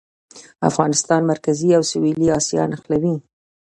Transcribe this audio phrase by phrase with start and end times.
[0.69, 3.15] افغانستان مرکزي او سویلي اسیا نښلوي